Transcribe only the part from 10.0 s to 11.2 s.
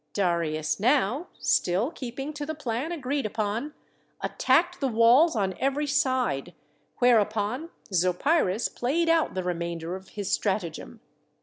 his stratagem.